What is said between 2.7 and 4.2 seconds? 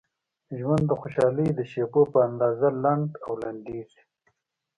لنډ او لنډیږي.